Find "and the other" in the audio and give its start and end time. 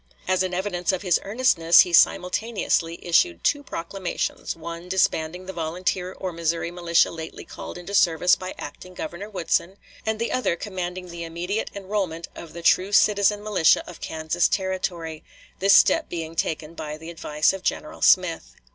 10.03-10.55